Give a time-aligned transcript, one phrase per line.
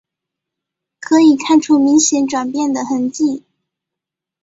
[0.99, 3.43] 可以看出明显转变的痕迹